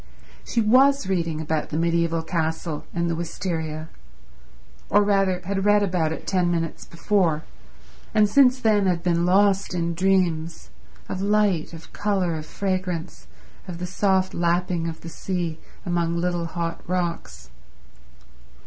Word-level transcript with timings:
She 0.43 0.61
was 0.61 1.05
reading 1.05 1.39
about 1.39 1.69
the 1.69 1.77
mediaeval 1.77 2.23
castle 2.23 2.87
and 2.91 3.07
the 3.07 3.13
wisteria, 3.15 3.87
or 4.89 5.03
rather 5.03 5.41
had 5.41 5.63
read 5.63 5.83
about 5.83 6.11
it 6.11 6.25
ten 6.25 6.49
minutes 6.49 6.85
before, 6.87 7.43
and 8.11 8.27
since 8.27 8.59
then 8.59 8.87
had 8.87 9.03
been 9.03 9.27
lost 9.27 9.75
in 9.75 9.93
dreams—of 9.93 11.21
light, 11.21 11.71
of 11.71 11.93
colour, 11.93 12.33
of 12.35 12.47
fragrance, 12.47 13.27
of 13.67 13.77
the 13.77 13.85
soft 13.85 14.33
lapping 14.33 14.87
of 14.89 15.01
the 15.01 15.07
sea 15.09 15.59
among 15.85 16.17
little 16.17 16.47
hot 16.47 16.81
rocks 16.89 17.51